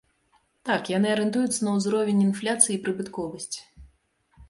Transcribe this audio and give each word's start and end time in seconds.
Так, 0.69 0.89
яны 0.97 1.11
арыентуюцца 1.17 1.59
на 1.69 1.75
ўзровень 1.77 2.25
інфляцыі 2.27 2.73
і 2.79 2.83
прыбытковасць. 2.89 3.55